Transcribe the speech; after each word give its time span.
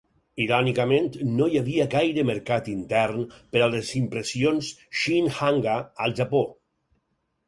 Irònicament, 0.43 1.09
no 1.41 1.49
hi 1.49 1.57
havia 1.59 1.85
gaire 1.91 2.23
mercat 2.29 2.69
intern 2.71 3.27
per 3.55 3.61
a 3.65 3.67
les 3.73 3.91
impressions 3.99 4.71
"shin-hanga" 5.03 5.77
al 6.07 6.17
Japó. 6.21 6.43